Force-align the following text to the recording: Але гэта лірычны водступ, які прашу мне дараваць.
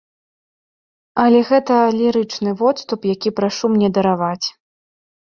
Але 1.23 1.39
гэта 1.49 1.75
лірычны 1.99 2.53
водступ, 2.61 3.01
які 3.15 3.29
прашу 3.41 3.65
мне 3.75 3.87
дараваць. 3.99 4.47